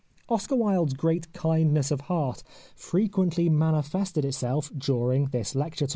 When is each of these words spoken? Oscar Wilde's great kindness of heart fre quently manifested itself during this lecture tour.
Oscar 0.29 0.55
Wilde's 0.55 0.95
great 0.95 1.31
kindness 1.31 1.91
of 1.91 2.01
heart 2.01 2.41
fre 2.75 3.01
quently 3.01 3.51
manifested 3.51 4.25
itself 4.25 4.71
during 4.75 5.25
this 5.27 5.53
lecture 5.53 5.85
tour. 5.85 5.89